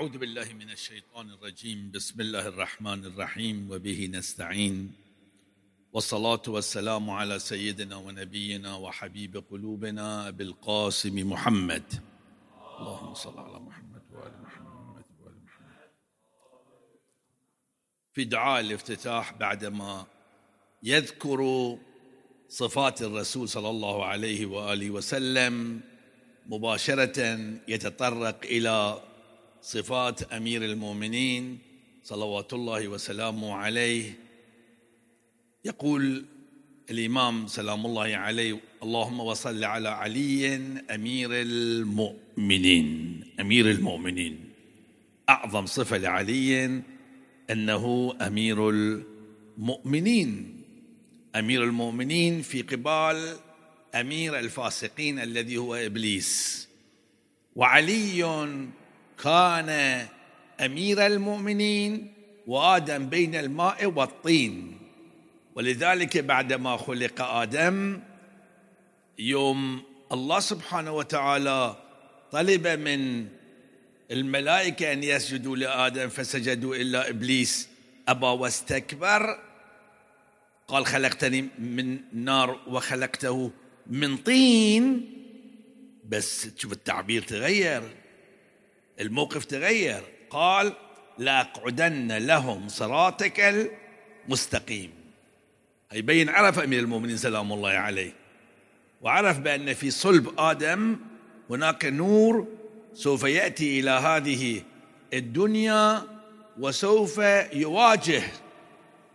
أعوذ 0.00 0.18
بالله 0.18 0.52
من 0.52 0.70
الشيطان 0.70 1.30
الرجيم. 1.30 1.90
بسم 1.94 2.20
الله 2.20 2.48
الرحمن 2.48 3.04
الرحيم. 3.04 3.70
وبه 3.70 4.10
نستعين. 4.12 4.92
والصلاة 5.92 6.42
والسلام 6.48 7.10
على 7.10 7.38
سيدنا 7.38 7.96
ونبينا 7.96 8.76
وحبيب 8.76 9.44
قلوبنا 9.50 10.28
أبي 10.28 10.44
القاسم 10.44 11.30
محمد. 11.30 11.82
اللهم 12.78 13.14
صل 13.14 13.38
على 13.38 13.60
محمد 13.60 14.02
وآل 14.12 14.42
محمد 14.42 15.04
وآل 15.20 15.44
محمد. 15.44 15.90
في 18.12 18.24
دعاء 18.24 18.60
الافتتاح 18.60 19.32
بعدما 19.32 20.06
يذكر 20.82 21.40
صفات 22.48 23.02
الرسول 23.02 23.48
صلى 23.48 23.70
الله 23.70 24.04
عليه 24.04 24.46
وآله 24.46 24.90
وسلم 24.90 25.80
مباشرة 26.46 27.18
يتطرق 27.68 28.44
إلى 28.44 29.02
صفات 29.62 30.22
أمير 30.22 30.64
المؤمنين 30.64 31.58
صلوات 32.04 32.52
الله 32.52 32.88
وسلامه 32.88 33.54
عليه. 33.54 34.12
يقول 35.64 36.24
الإمام 36.90 37.46
سلام 37.46 37.86
الله 37.86 38.16
عليه 38.16 38.60
اللهم 38.82 39.20
وصل 39.20 39.64
على 39.64 39.88
علي 39.88 40.56
أمير 40.94 41.30
المؤمنين. 41.32 43.20
أمير 43.40 43.70
المؤمنين. 43.70 44.50
أعظم 45.28 45.66
صفة 45.66 45.98
لعلي 45.98 46.82
أنه 47.50 48.14
أمير 48.20 48.70
المؤمنين. 48.70 50.62
أمير 51.36 51.64
المؤمنين 51.64 52.42
في 52.42 52.62
قبال 52.62 53.36
أمير 53.94 54.38
الفاسقين 54.38 55.18
الذي 55.18 55.56
هو 55.56 55.74
إبليس. 55.74 56.68
وعلي 57.56 58.24
كان 59.24 59.70
أمير 60.60 61.06
المؤمنين 61.06 62.12
وآدم 62.46 63.08
بين 63.08 63.34
الماء 63.34 63.86
والطين. 63.86 64.78
ولذلك 65.54 66.18
بعدما 66.18 66.76
خلق 66.76 67.22
آدم 67.22 68.00
يوم 69.18 69.82
الله 70.12 70.40
سبحانه 70.40 70.92
وتعالى 70.92 71.76
طلب 72.32 72.66
من 72.66 73.26
الملائكة 74.10 74.92
أن 74.92 75.04
يسجدوا 75.04 75.56
لآدم 75.56 76.08
فسجدوا 76.08 76.76
إلا 76.76 77.08
إبليس. 77.08 77.68
أبى 78.08 78.26
واستكبر. 78.26 79.38
قال 80.68 80.86
خلقتني 80.86 81.48
من 81.58 81.98
نار 82.12 82.60
وخلقته 82.66 83.50
من 83.86 84.16
طين. 84.16 85.14
بس 86.08 86.54
تشوف 86.54 86.72
التعبير 86.72 87.22
تغير. 87.22 87.82
الموقف 89.00 89.44
تغير. 89.44 90.02
قال 90.30 90.72
لأقعدن 91.18 92.12
لهم 92.12 92.68
صراطك 92.68 93.68
المستقيم. 94.26 94.90
يبين 95.92 96.28
عرف 96.28 96.58
أمير 96.58 96.80
المؤمنين 96.80 97.16
سلام 97.16 97.52
الله 97.52 97.70
عليه. 97.70 98.12
وعرف 99.02 99.38
بأن 99.38 99.74
في 99.74 99.90
صلب 99.90 100.40
آدم 100.40 100.96
هناك 101.50 101.84
نور 101.84 102.48
سوف 102.94 103.24
يأتي 103.24 103.80
إلى 103.80 103.90
هذه 103.90 104.62
الدنيا 105.14 106.02
وسوف 106.58 107.18
يواجه 107.52 108.22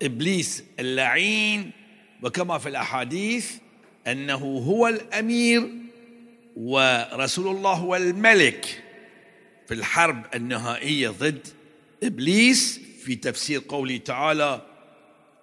إبليس 0.01 0.63
اللعين. 0.79 1.71
وكما 2.23 2.57
في 2.57 2.69
الأحاديث 2.69 3.51
أنه 4.07 4.35
هو 4.67 4.87
الأمير 4.87 5.69
ورسول 6.55 7.55
الله 7.55 7.73
هو 7.73 7.95
الملك 7.95 8.83
في 9.67 9.73
الحرب 9.73 10.25
النهائية 10.35 11.09
ضد 11.09 11.47
إبليس 12.03 12.79
في 13.03 13.15
تفسير 13.15 13.61
قوله 13.67 13.97
تعالى 13.97 14.61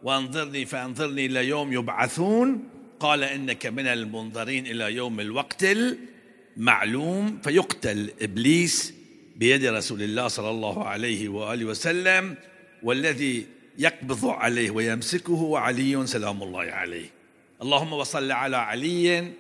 وانظرني 0.03 0.67
فانظرني 0.67 1.27
إلى 1.27 1.49
يوم 1.49 1.73
يبعثون 1.73 2.69
قال 3.01 3.25
إنك 3.25 3.67
من 3.67 3.87
المنظرين 3.87 4.67
إلى 4.67 4.95
يوم 4.95 5.21
الوقت 5.21 5.65
المعلوم 6.57 7.41
فيقتل 7.45 8.11
إبليس 8.21 8.95
بيد 9.37 9.65
رسول 9.65 10.03
الله 10.03 10.29
صلى 10.29 10.51
الله 10.51 10.85
عليه 10.85 11.29
وآله 11.29 11.65
وسلم 11.65 12.35
والذي 12.83 13.47
يقبض 13.79 14.27
عليه 14.27 14.71
ويمسكه 14.71 15.59
علي 15.59 16.07
سلام 16.07 16.43
الله 16.43 16.61
عليه. 16.61 17.11
اللهم 17.63 17.93
وصل 17.93 18.31
على 18.31 18.57
علي 18.57 19.33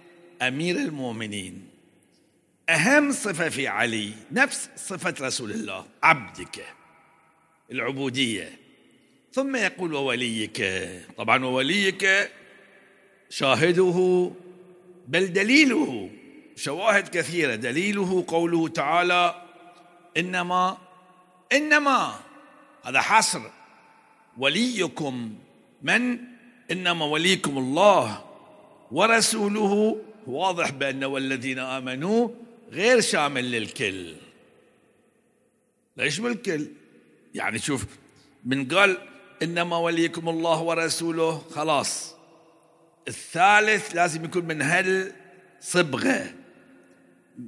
أمير 0.43 0.76
المؤمنين. 0.76 1.72
أهم 2.69 3.12
صفة 3.12 3.49
في 3.49 3.69
علي 3.69 4.12
نفس 4.33 4.71
صفة 4.77 5.15
رسول 5.27 5.50
الله 5.50 5.87
عبدك 6.03 6.65
العبودية. 7.73 8.59
ثم 9.33 9.56
يقول 9.56 9.95
ووليك 9.95 10.67
طبعا 11.17 11.45
ووليك 11.45 12.31
شاهده 13.31 14.31
بل 15.09 15.33
دليله 15.33 16.11
شواهد 16.56 17.09
كثيرة 17.09 17.55
دليله 17.55 18.25
قوله 18.28 18.69
تعالى 18.69 19.43
إنما 20.17 20.79
إنما 21.53 22.21
هذا 22.84 23.00
حصر. 23.00 23.41
وليكم 24.39 25.34
من؟ 25.83 26.19
إنما 26.71 27.05
وليكم 27.05 27.59
الله 27.59 28.25
ورسوله. 28.91 29.97
واضح 30.27 30.71
بأن 30.71 31.05
والذين 31.05 31.59
آمنوا 31.59 32.29
غير 32.72 33.00
شامل 33.00 33.50
للكل. 33.50 34.15
ليش 35.97 36.21
بالكل؟ 36.21 36.66
يعني 37.34 37.59
شوف 37.59 37.87
من 38.44 38.69
قال 38.69 38.99
إنما 39.43 39.78
وليكم 39.78 40.28
الله 40.28 40.62
ورسوله 40.62 41.38
خلاص. 41.38 42.15
الثالث 43.09 43.94
لازم 43.94 44.25
يكون 44.25 44.44
من 44.44 44.62
هالصبغه 44.62 46.34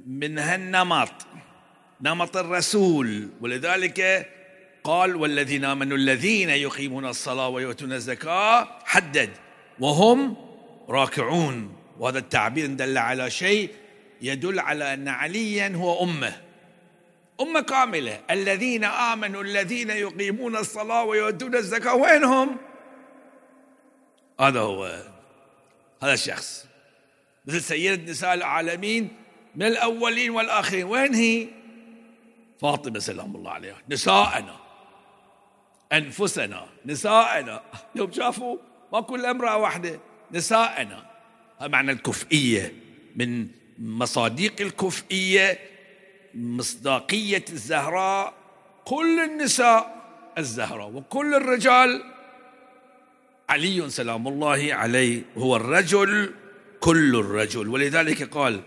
من 0.07 0.39
هالنمط 0.39 1.11
نمط 2.01 2.37
الرسول. 2.37 3.29
ولذلك 3.41 4.29
قال 4.83 5.15
والذين 5.15 5.65
آمنوا 5.65 5.97
الذين 5.97 6.49
يقيمون 6.49 7.05
الصلاة 7.05 7.49
ويؤتون 7.49 7.93
الزكاة 7.93 8.79
حدد 8.85 9.29
وهم 9.79 10.37
راكعون. 10.89 11.75
وهذا 11.99 12.19
التعبير 12.19 12.65
دل 12.65 12.97
على 12.97 13.29
شيء 13.29 13.69
يدل 14.21 14.59
على 14.59 14.93
أن 14.93 15.07
عليا 15.07 15.75
هو 15.75 16.03
أمه. 16.03 16.41
أمة 17.41 17.61
كاملة. 17.61 18.21
الذين 18.31 18.83
آمنوا 18.83 19.43
الذين 19.43 19.89
يقيمون 19.89 20.55
الصلاة 20.55 21.03
ويؤتون 21.03 21.55
الزكاة. 21.55 21.95
وينهم؟ 21.95 22.57
هذا 24.39 24.59
هو 24.59 24.85
هذا 26.03 26.13
الشخص. 26.13 26.67
مثل 27.45 27.61
سيدة 27.61 28.11
نساء 28.11 28.33
العالمين 28.33 29.15
من 29.55 29.65
الأولين 29.65 30.29
والآخرين. 30.29 30.83
وين 30.83 31.13
هي؟ 31.13 31.47
فاطمة 32.61 32.99
سلام 32.99 33.35
الله 33.35 33.51
عليها. 33.51 33.77
نساءنا. 33.89 34.55
أنفسنا. 35.93 36.67
نساءنا. 36.85 37.63
يوم 37.95 38.11
شافوا 38.11 38.57
ما 38.93 39.01
كل 39.01 39.25
امرأة 39.25 39.57
واحدة. 39.57 39.99
نساءنا. 40.31 41.05
هذا 41.59 41.67
معنى 41.67 41.91
الكفئية 41.91 42.73
من 43.15 43.47
مصاديق 43.79 44.61
الكفئية 44.61 45.59
مصداقية 46.35 47.45
الزهراء 47.49 48.33
كل 48.85 49.19
النساء 49.19 49.95
الزهراء 50.37 50.89
وكل 50.89 51.35
الرجال. 51.35 52.03
علي 53.49 53.89
سلام 53.89 54.27
الله 54.27 54.73
عليه 54.73 55.21
هو 55.37 55.55
الرجل 55.55 56.33
كل 56.79 57.15
الرجل. 57.15 57.67
ولذلك 57.67 58.23
قال 58.23 58.61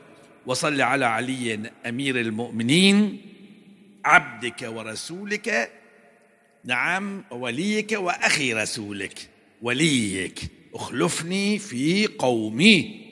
وصل 0.46 0.80
على 0.80 1.04
علي 1.04 1.70
أمير 1.86 2.20
المؤمنين 2.20 3.20
عبدك 4.04 4.62
ورسولك 4.62 5.70
نعم 6.64 7.24
وليك 7.30 7.92
وأخي 7.92 8.54
رسولك 8.54 9.28
وليك 9.62 10.40
اخلفني 10.74 11.58
في 11.58 12.06
قومي. 12.06 13.07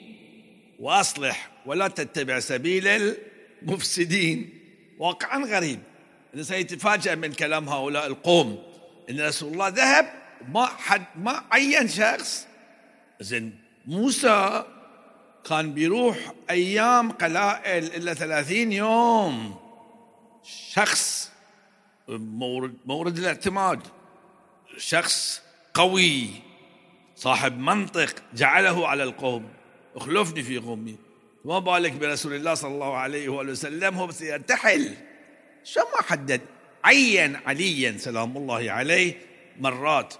وأصلح 0.79 1.49
ولا 1.65 1.87
تتبع 1.87 2.39
سبيل 2.39 2.87
المفسدين. 2.87 4.59
واقعا 4.99 5.45
غريب. 5.45 5.79
سيتفاجأ 6.41 7.15
من 7.15 7.33
كلام 7.33 7.69
هؤلاء 7.69 8.07
القوم 8.07 8.63
أن 9.09 9.21
رسول 9.21 9.53
الله 9.53 9.67
ذهب 9.67 10.13
ما 10.53 10.65
حد 10.65 11.05
ما 11.15 11.43
عين 11.51 11.87
شخص. 11.87 12.47
زين 13.19 13.59
موسى 13.85 14.63
كان 15.49 15.73
بيروح 15.73 16.17
أيام 16.49 17.11
قلائل 17.11 17.83
إلا 17.83 18.13
ثلاثين 18.13 18.71
يوم. 18.71 19.55
شخص 20.71 21.31
مورد, 22.07 22.73
مورد 22.85 23.17
الاعتماد. 23.17 23.79
شخص 24.77 25.41
قوي 25.73 26.29
صاحب 27.15 27.59
منطق 27.59 28.15
جعله 28.33 28.87
على 28.87 29.03
القوم. 29.03 29.49
اخلفني 29.97 30.43
في 30.43 30.57
قومي 30.57 30.95
وما 31.45 31.59
بالك 31.59 31.91
برسول 31.91 32.33
الله 32.33 32.53
صلى 32.53 32.73
الله 32.73 32.97
عليه 32.97 33.29
وآله 33.29 33.51
وسلم؟ 33.51 33.95
هو 33.95 34.07
بس 34.07 34.21
يرتحل. 34.21 34.93
شو 35.63 35.79
ما 35.79 36.01
حدد. 36.01 36.41
عين 36.83 37.35
عليا 37.35 37.97
سلام 37.97 38.37
الله 38.37 38.71
عليه 38.71 39.13
مرات 39.59 40.13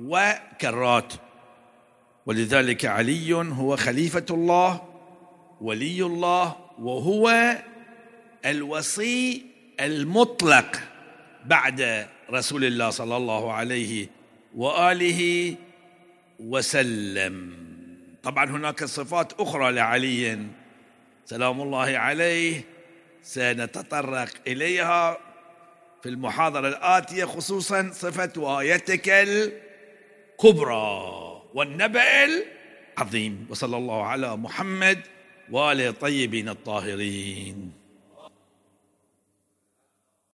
وكرات. 0.00 1.12
ولذلك 2.26 2.84
علي 2.84 3.32
هو 3.32 3.76
خليفة 3.76 4.26
الله 4.30 4.80
ولي 5.60 6.02
الله 6.02 6.56
وهو 6.78 7.56
الوصي 8.46 9.42
المطلق 9.80 10.80
بعد 11.46 12.08
رسول 12.30 12.64
الله 12.64 12.90
صلى 12.90 13.16
الله 13.16 13.52
عليه 13.52 14.06
وآله 14.56 15.56
وسلم. 16.40 17.69
طبعا 18.22 18.50
هناك 18.50 18.84
صفات 18.84 19.32
أخرى 19.40 19.72
لعلي. 19.72 20.46
سلام 21.26 21.60
الله 21.60 21.98
عليه. 21.98 22.64
سنتطرق 23.22 24.30
إليها 24.46 25.18
في 26.02 26.08
المحاضرة 26.08 26.68
الآتية 26.68 27.24
خصوصا 27.24 27.90
صفة 27.92 28.40
وايتك 28.40 29.08
الكبرى 30.38 31.12
والنبأ 31.54 32.02
العظيم. 32.98 33.46
وصلى 33.50 33.76
الله 33.76 34.06
على 34.06 34.36
محمد 34.36 34.98
واله 35.50 35.88
الطيبين 35.88 36.48
الطاهرين. 36.48 37.79